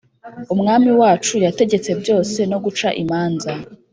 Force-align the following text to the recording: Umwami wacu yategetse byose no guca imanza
Umwami 0.53 0.89
wacu 1.01 1.33
yategetse 1.45 1.91
byose 2.01 2.39
no 2.51 2.57
guca 2.63 2.87
imanza 3.03 3.51